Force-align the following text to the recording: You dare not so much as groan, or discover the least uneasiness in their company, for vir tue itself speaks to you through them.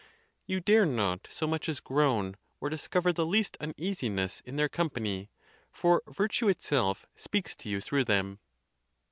You 0.47 0.61
dare 0.61 0.87
not 0.87 1.27
so 1.29 1.45
much 1.45 1.69
as 1.69 1.79
groan, 1.79 2.35
or 2.59 2.71
discover 2.71 3.13
the 3.13 3.23
least 3.23 3.55
uneasiness 3.59 4.41
in 4.43 4.55
their 4.55 4.67
company, 4.67 5.29
for 5.71 6.01
vir 6.07 6.27
tue 6.29 6.49
itself 6.49 7.05
speaks 7.15 7.55
to 7.57 7.69
you 7.69 7.79
through 7.81 8.05
them. 8.05 8.39